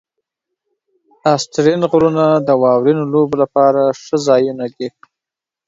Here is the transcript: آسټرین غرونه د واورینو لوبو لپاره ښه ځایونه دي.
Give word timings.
آسټرین 1.33 1.81
غرونه 1.91 2.25
د 2.47 2.49
واورینو 2.61 3.03
لوبو 3.13 3.35
لپاره 3.43 3.81
ښه 4.01 4.15
ځایونه 4.27 4.65
دي. 4.75 4.87